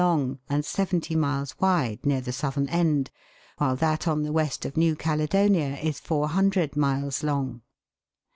133 0.01 0.29
long, 0.33 0.39
and 0.49 0.65
seventy 0.65 1.15
miles 1.15 1.59
wide 1.59 2.03
near 2.03 2.21
the 2.21 2.31
southern 2.31 2.67
end, 2.69 3.11
while 3.59 3.75
that 3.75 4.07
on 4.07 4.23
the 4.23 4.31
west 4.31 4.65
of 4.65 4.75
New 4.75 4.95
Caledonia 4.95 5.75
is 5.77 5.99
400 5.99 6.75
miles 6.75 7.21
long. 7.21 7.61